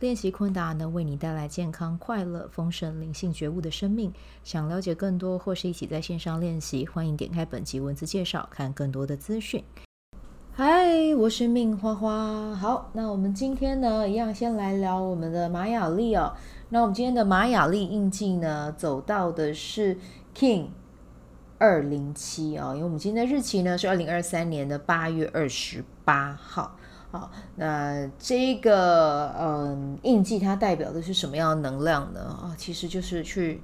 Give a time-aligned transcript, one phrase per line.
[0.00, 4.12] 练习昆达能为你带来健康、快乐、丰盛、灵性觉悟的生命。
[4.42, 9.62] 想了解更多或是一起在线上练习，欢迎点开本集文字介绍，看更多的资讯。
[10.52, 12.54] 嗨，我是命花花。
[12.56, 16.34] 好，那我们今天呢，一样先来聊我们的玛雅历哦。
[16.70, 19.96] 那我们今天的玛雅历印记呢，走到的是
[20.36, 20.70] King
[21.58, 26.76] 二零七啊，因为我们今天的日期呢是二零二三年的八月二十八号。
[27.14, 32.20] 好，那这个嗯印记它代表的是什么样的能量呢？
[32.20, 33.62] 啊，其实就是去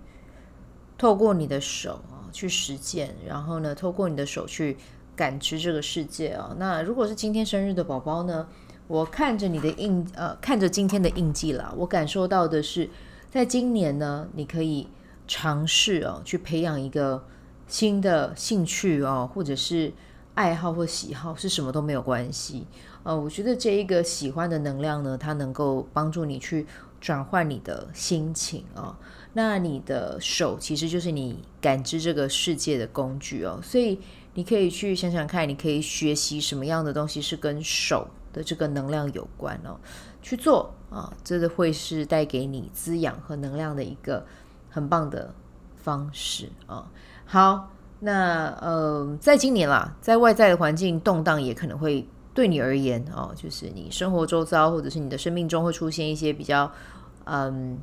[0.96, 4.76] 透过你的手啊去实践，然后呢，透过你的手去
[5.16, 6.54] 感知这个世界啊。
[6.60, 8.46] 那如果是今天生日的宝宝呢，
[8.86, 12.88] 我看着你的印呃，看着今天的印记啦，我感受到的是，
[13.32, 14.86] 在今年呢，你可以
[15.26, 17.24] 尝试哦，去培养一个
[17.66, 19.92] 新的兴趣哦，或者是
[20.40, 22.66] 爱好或喜好，是什么都没有关系。
[23.02, 26.66] 呃，我觉得这一个喜欢的能量呢，它能够帮助你去
[26.98, 28.96] 转换你的心情啊、哦。
[29.34, 34.00] 那你的手其实就是你感知这个世界的工具哦，所以
[34.32, 39.76] 你可以去想想看，你可以学习什么样的东西是跟手的这个能量有关哦，
[40.22, 44.24] 去做啊，这个会是带给你滋养和能量的一个
[44.70, 45.34] 很棒的
[45.76, 46.90] 方式啊、
[47.26, 47.70] 好，
[48.00, 52.06] 那呃，在今年啦，在外在的环境动荡，也可能会。
[52.32, 56.70] 对你而言，哦，就是你生活周遭，或者是你的生命中会出现一些比较，
[57.24, 57.76] 嗯，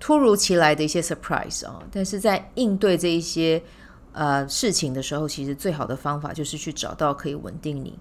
[0.00, 1.80] 突如其来的一些 surprise 啊。
[1.92, 3.62] 但是在应对这一些
[4.12, 7.96] 呃事情的时候，其实最好的方法就是去找到可以稳定你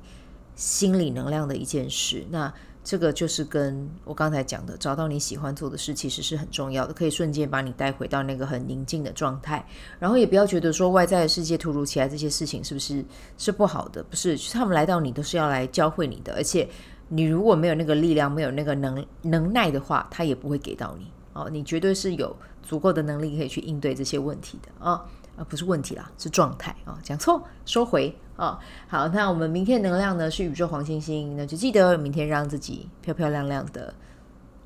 [0.55, 2.25] 心理能量的一件事。
[2.31, 2.51] 那
[2.83, 9.63] 这个就是跟我刚才讲的，找到你喜欢做的事，其实是很重要的，可以瞬间把你带回到那个很宁静的状态。
[9.99, 13.05] 然后也不要觉得说外在的世界突如其来这些事情是不是
[13.37, 14.03] 是不好的？
[14.03, 16.33] 不是，他们来到你都是要来教会你的。
[16.33, 16.67] 而且
[17.07, 21.47] 你如果没有那个力量，没有那个能能耐的话，他也不会给到你哦。
[21.51, 25.05] 你绝对是有足够的能力可以去应对这些问题的啊。
[25.37, 28.59] 啊，不是问题啦，是状态啊，讲错，收回啊。
[28.87, 33.93] 好，那我们明天能量呢是宇宙黄星星，那就记得明天让自己漂漂亮亮的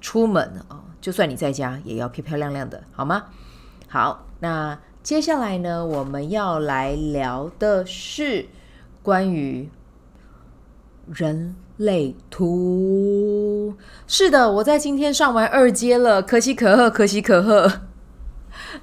[0.02, 3.26] 出门啊，就算你在家也要漂漂亮亮的，好吗？
[3.88, 8.48] 好，那接下来呢，我们要来聊的是
[9.04, 9.70] 关于
[11.08, 13.76] 人类图。
[14.08, 17.72] 是的，我在今天上完二阶了，可喜可贺，可喜可贺。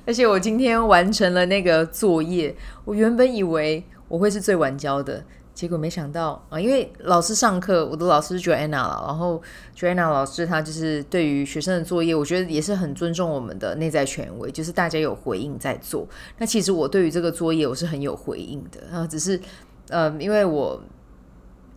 [0.04, 2.54] 而且我今天完成了那个作业，
[2.84, 5.24] 我原本以为我会是最晚交的，
[5.54, 9.40] 结果没想到啊，因为老师上课，我的老师是 Joanna 了，然后
[9.76, 16.06] Joanna 老师她就是对于学生的作业，我觉得也是很尊重我们的内在权威，就是大家有回应在做。
[16.38, 19.40] 那其实我对于这个作业我是很有回应的，然后只是
[19.88, 20.82] 呃，因为我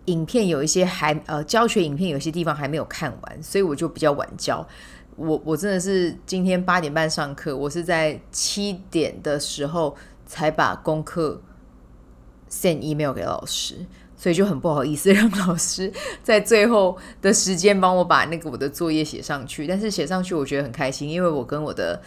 [0.06, 4.66] 影片有一些还呃教学影片有些地方还没有看完，所以我就比较晚交。
[5.16, 9.96] 我我真的是今天八点半上课，我是在七点的时候
[10.26, 11.42] 才把功课
[12.50, 13.86] send email 给老师，
[14.18, 19.66] 所以就很不好意思让老师在最后的时间帮我把那个我的作业写上去。
[19.66, 22.02] 但是写上去我觉得很开心，因为我跟我的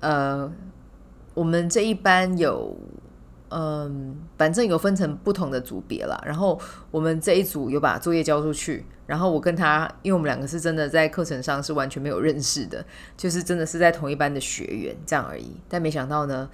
[0.00, 0.50] 呃，
[1.34, 2.76] 我们这一班有。
[3.54, 6.18] 嗯，反正有分成不同的组别啦。
[6.24, 6.58] 然后
[6.90, 12.84] 我们这一组有把作业交出去，然后我跟他，因为我们两个是真的在课程上是完全没有认识的，
[13.16, 15.52] 就是真的是在同一班的学员这样而已。
[15.68, 16.48] 但没想到呢，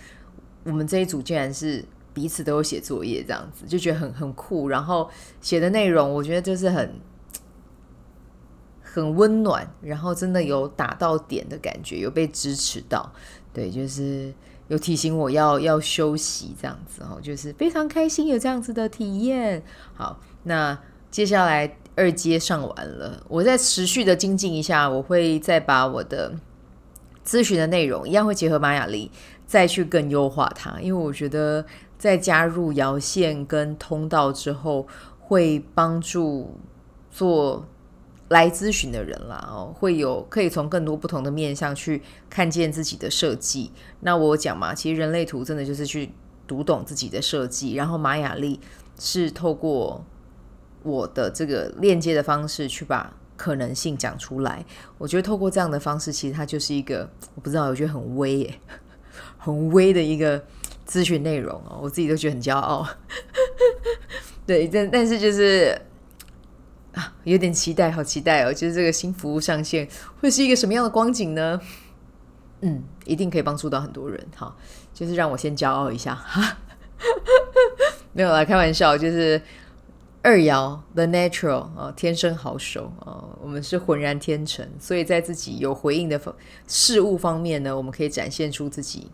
[0.64, 4.68] 我们这一组竟然是彼此都有写作业，这样子就觉得很很酷。
[4.68, 5.08] 然后
[5.40, 6.94] 写的内容，我觉得就是很
[8.82, 13.12] 很温暖，然后真的有打到点的感觉，有被支持到。
[13.52, 14.34] 对，就是。
[14.68, 19.62] 有提醒我要要休息，这样子哦，就是非常开心有这样子的体验。
[19.94, 20.78] 好，那
[21.10, 26.32] 接下来二阶上完了，我再持续的精进一下，我会再把我的
[27.26, 29.10] 咨询的内容一样会结合玛雅历，
[29.46, 30.80] 再去更优化它。
[30.80, 31.64] 因为我觉得
[31.98, 34.86] 在加入摇线跟通道之后，
[35.18, 36.58] 会帮助
[37.10, 37.66] 做。
[38.28, 43.72] 来咨询的人啦，哦，会有可以从更多不同的面向去看见自己的设计。
[44.00, 46.10] 那我讲嘛，其实人类图真的就是去
[46.46, 48.60] 读懂自己的设计，然后马雅历
[48.98, 50.04] 是透过
[50.82, 54.64] 我的这个链接的方式去把可能性讲出来。
[54.98, 58.52] 我觉得透过这样的方式，其实它就是一个我不知道，我觉得很微，
[59.38, 60.44] 很微的一个
[60.86, 62.86] 咨询内容哦，我自己都觉得很骄傲。
[64.46, 65.78] 对，但但是就是
[67.24, 68.52] 有点期待，好期待哦！
[68.52, 69.88] 就是这个新服务上线
[70.20, 71.60] 会是一个什么样的光景呢？
[72.60, 74.54] 嗯，一定可以帮助到很多人哈。
[74.92, 76.58] 就是让我先骄傲一下哈，
[78.12, 79.40] 没有啦，开玩笑，就是
[80.22, 86.20] 二爻 The Natural 啊，天生好手啊，我们是浑然天成，所以在自己有回应的
[86.66, 89.08] 事物方面呢，我们可以展现出自己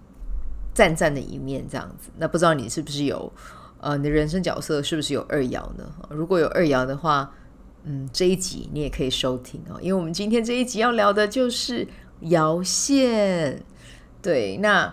[0.73, 2.09] 赞赞的一面，这样子。
[2.17, 3.31] 那不知道你是不是有？
[3.81, 5.85] 呃，你的人生角色是不是有二爻呢？
[6.09, 7.31] 如果有二爻的话，
[7.85, 11.87] 嗯，这一集你也可以收听哦，因为我们今天这一集要聊的就是
[12.23, 13.63] 爻线。
[14.23, 14.93] 对，那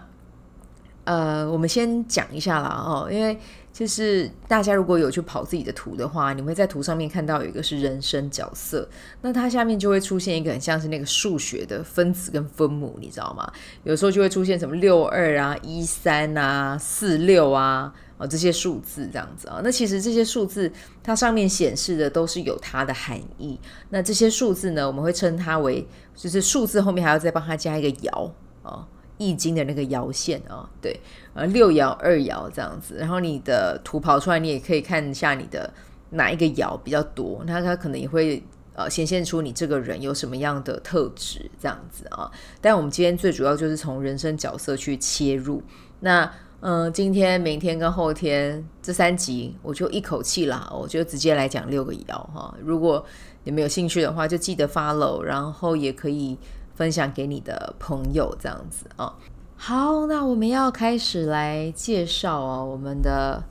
[1.05, 3.39] 呃，我们先讲一下啦哦，因为
[3.71, 8.85] 就是大家如果有去跑自己的图的话，你会在图上面看到有一个是人生角色，
[9.21, 13.49] 那它下面就会出现一个很像是那个数学的分子跟分母，你知道吗？
[13.85, 17.93] 有时候就会出现什么六二啊、一三啊、四六啊。
[18.21, 20.71] 哦，这些数字这样子啊，那其实这些数字
[21.01, 23.59] 它上面显示的都是有它的含义。
[23.89, 28.29] 那这些数字呢，我们会称它为，就是数字后面还要再帮它加一个爻
[28.61, 28.87] 啊，
[29.17, 30.99] 易经的那个爻线啊，对，
[31.33, 32.97] 呃，六爻、二爻这样子。
[32.99, 35.73] 然后你的图跑出来，你也可以看一下你的
[36.11, 38.43] 哪一个爻比较多，那它可能也会
[38.75, 42.31] 呃显现出你这个人有什么样的特质这样子啊。
[42.61, 45.63] 但我们今天最主要就是从人生角色去切入，
[46.01, 46.31] 那。
[46.63, 52.53] 嗯，今天、明天跟后天这三集，我就一口气啦，我就直接来讲六个爻哈。
[52.63, 53.03] 如果
[53.43, 56.37] 你们有兴趣的话，就记得 follow，然后也可以
[56.75, 59.11] 分享给你的朋友这样子啊。
[59.55, 63.43] 好，那我们要开始来介绍哦，我们的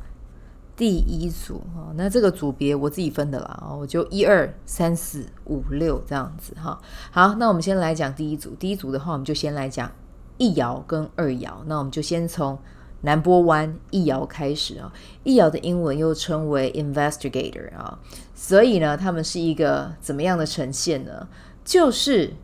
[0.77, 1.93] 第一组哈。
[1.97, 6.81] 那这个组别我自己分的啦，我就一二三四五六这样子哈。
[7.11, 8.51] 好，那我们先来讲第一组。
[8.51, 9.91] 第一组的话，我们就先来讲
[10.39, 11.51] 一爻跟二爻。
[11.67, 12.57] 那我们就先从。
[13.03, 14.93] 南波湾易遥开始啊，
[15.25, 17.99] 易遥的英文又称为 investigator 啊，
[18.35, 21.29] 所以呢，他们是一个怎么样的呈现呢？
[21.65, 22.35] 就是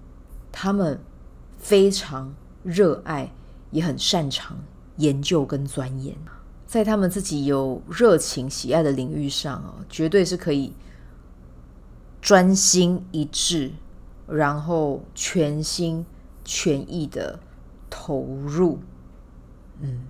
[0.51, 0.99] 他们
[1.59, 3.31] 非常热爱，
[3.71, 4.59] 也很擅长
[4.97, 6.17] 研究跟钻研，
[6.67, 10.73] 在他们自己有热情喜爱的领域上啊，绝对是可以
[12.23, 13.73] 专心一致，
[14.27, 16.07] 然后全心
[16.45, 17.39] 全意的
[17.91, 18.79] 投入，
[19.81, 20.07] 嗯。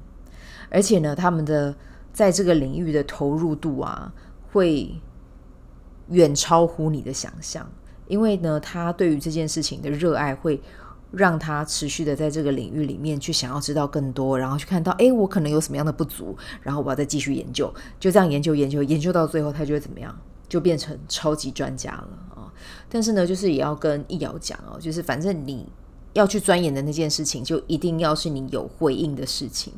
[0.71, 1.75] 而且呢，他们的
[2.13, 4.13] 在这个领域的投入度啊，
[4.53, 4.95] 会
[6.09, 7.69] 远超乎你的想象。
[8.09, 10.61] 因为呢，他对于这件事情的热爱，会
[11.11, 20.17] 让他持续的在这个领域里面去想要知道更多，然后去看到，哎，我可能有什么样的不足，然后我要再继续研究，就这样研究研究研究到最后，他就会怎么样，
[20.49, 22.53] 就变成超级专家了啊！
[22.89, 25.69] 但是呢，就是也要跟易遥讲哦，就是反正你
[26.12, 29.73] 要去钻研的那件事情，就一定要是你有回应的事情。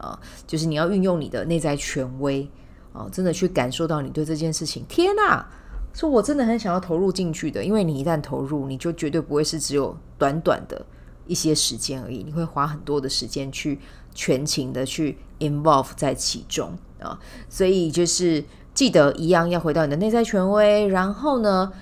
[0.00, 2.48] 啊，就是你要运用你的内在权威
[2.92, 5.46] 啊，真的去感受到你对这件事情，天哪，
[5.92, 10.84] 说我真的很想要投入进去的，因为你一旦投入，你就绝对不会是只有短短的
[11.26, 13.78] 一些时间而已，你会花很多的时间去
[14.14, 17.18] 全情的去 involve 在其中啊，
[17.48, 18.44] 所以就是
[18.74, 21.72] 记得一样要回到你的内在权威，然后呢，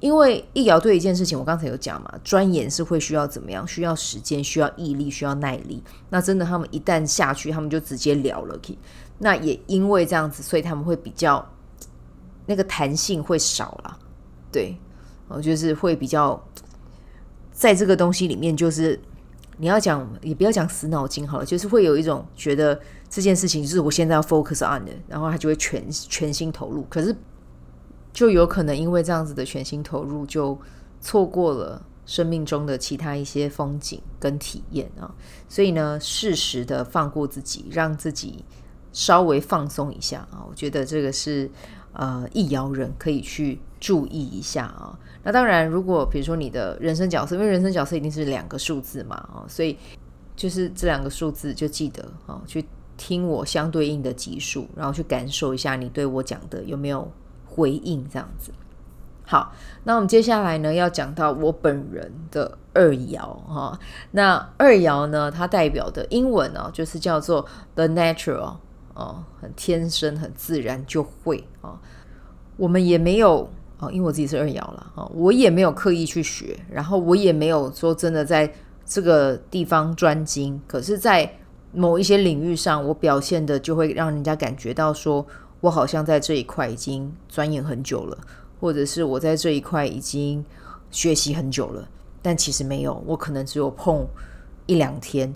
[0.00, 3.66] 因为一爻对一件事情，我刚才有讲嘛，钻研是会需要怎么样？
[3.66, 5.82] 需要时间，需要毅力，需要耐力。
[6.10, 8.60] 那真的，他们一旦下去，他们就直接聊了。
[9.18, 11.48] 那也因为这样子，所以他们会比较
[12.44, 13.98] 那个弹性会少了。
[14.52, 14.76] 对，
[15.28, 16.38] 我，就是会比较
[17.52, 19.00] 在这个东西里面，就是
[19.56, 26.84] 你要讲也不要讲死脑筋好了，就是会有一种觉得这件事情就是我现在要 focus on 的，然后他就会全全心投入。
[26.90, 27.16] 可是。
[28.14, 30.56] 就有可能因为这样子的全心投入，就
[31.00, 35.12] 错过了生命中的其他一些风景跟体验啊。
[35.48, 38.44] 所以呢，适时的放过自己，让自己
[38.92, 40.46] 稍微放松一下啊。
[40.48, 41.50] 我觉得这个是
[41.92, 44.96] 呃，易爻人可以去注意一下啊。
[45.24, 49.76] 那当然，如果比如说你的人生角色，因为人生角色一定是两个数字嘛啊，所以
[50.36, 52.64] 就是这两个数字就记得啊，去
[52.96, 57.10] 听我相对应的级数，然后去感受一下你对我讲的有没有。
[57.54, 58.50] 回应这样子，
[59.24, 63.78] 好，那我们接下来呢，要讲到我本人的二爻哈。
[64.10, 67.46] 那二爻呢，它代表的英文呢，就是叫做
[67.76, 68.56] the natural
[68.94, 71.80] 哦，很天生、很自然就会啊。
[72.56, 78.52] 我们也没有哦，因为我自己是二爻了啊，我也没有刻意去学，然后我也没有说真的在
[78.84, 80.60] 这个地方专精。
[80.66, 81.38] 可是，在
[81.72, 85.24] 某一些领域上，我表现的就会让人家感觉到说。
[85.64, 88.18] 我好像在这一块已经钻研很久了，
[88.60, 90.44] 或者是我在这一块已经
[90.90, 91.88] 学习很久了，
[92.20, 94.06] 但其实没有，我可能只有碰
[94.66, 95.34] 一两天，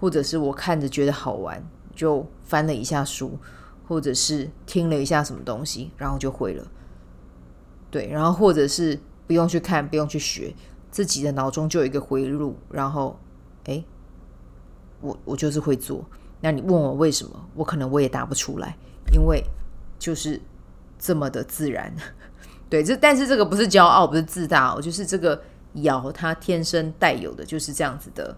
[0.00, 1.62] 或者是我看着觉得好玩，
[1.94, 3.38] 就翻了一下书，
[3.86, 6.66] 或者是听了一下什么东西，然后就会了。
[7.88, 10.52] 对，然后或者是不用去看，不用去学，
[10.90, 13.16] 自己的脑中就有一个回路，然后，
[13.66, 13.84] 诶，
[15.00, 16.04] 我我就是会做。
[16.40, 18.76] 那你问我为什么，我可能我也答不出来，
[19.12, 19.40] 因为
[20.08, 20.40] 就是
[20.98, 21.94] 这么的自然。
[22.70, 25.38] 对，这但是这个不是骄傲，不是自大哦，就是这个
[25.74, 28.34] 尧他天生带有的就是这样子的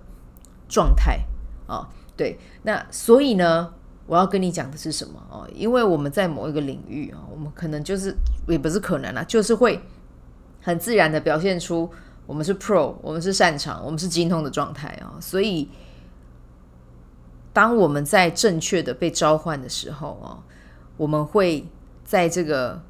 [0.68, 1.20] 状态
[1.68, 1.76] 啊。
[1.76, 3.72] 哦，对，那所以呢，
[4.06, 5.48] 我要跟你讲的是什么哦？
[5.54, 8.12] 因为我们在某一个领域啊，我们可能就是
[8.48, 9.80] 也不是可能啊，就是会
[10.60, 11.88] 很自然的表现出
[12.26, 15.14] 我们是 pro，我们是擅长，我们是精通的状态啊。
[15.20, 15.68] 所以，
[17.52, 20.42] 当我们在正确的被召唤的时候啊，
[21.00, 21.66] 我们会
[22.04, 22.82] 在这个。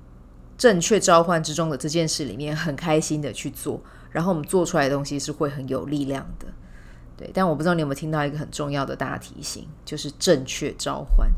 [0.61, 6.47] 正确召唤之中的这件事里面，很开心的去做，然后我们做出来的东西是会很有力量的，
[7.17, 7.31] 对。
[7.33, 11.31] 但我不知道你有没有听到一个很重要的大提醒，就是正确召唤。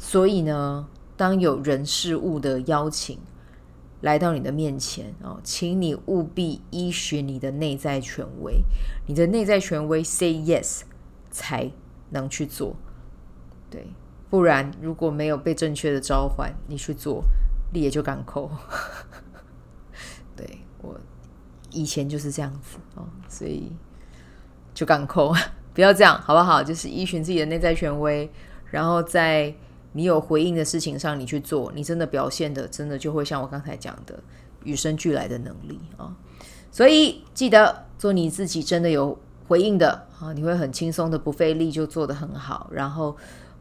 [0.00, 3.20] 所以呢，当有人事物的邀请
[4.00, 8.64] 来到你的面前哦，请你务必依循你的内在权威，
[9.06, 10.80] 你的内在权威 say yes
[11.30, 11.70] 才
[12.10, 12.74] 能去做，
[13.70, 13.86] 对。
[14.30, 17.22] 不然如果没有被正确的召唤，你去做。
[17.72, 18.48] 你也就敢扣，
[20.36, 20.96] 对，我
[21.72, 23.72] 以前就是这样子哦，所以
[24.72, 25.34] 就敢扣，
[25.74, 26.62] 不要这样，好不好？
[26.62, 28.30] 就是依循自己的内在权威，
[28.70, 29.52] 然后在
[29.92, 34.22] 你有回应的事情上，你去做，你真的表现的，真的就会像我刚才讲的，
[34.62, 36.16] 与生俱来的能力啊。
[36.70, 39.18] 所以记得做你自己，真的有
[39.48, 43.16] 回应的啊，你会很轻松的，不费力就做得很好，然后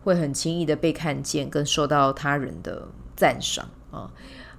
[0.06, 3.68] 会很轻易的被看见，跟受到他人的赞赏。
[3.92, 4.10] 啊，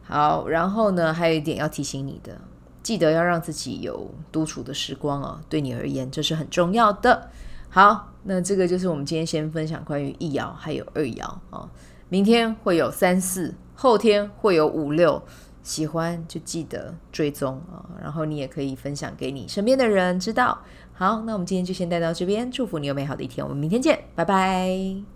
[0.03, 2.39] 好，然后呢，还有一点要提醒你的，
[2.83, 7.31] 记得要让自己有独处的时光哦，对你而言这是很重要的。
[7.69, 11.69] 好，那这个就是我们今天先分享关于一爻还有二爻啊，
[12.09, 15.23] 明天会有三四，后天会有五六，
[15.63, 20.59] 喜欢就记得追踪啊，然后你也可以分享给你身边的人知道。
[20.95, 25.16] 好，那我们今天就先带到这边，祝福你有美好的一天，我们明天见，拜拜。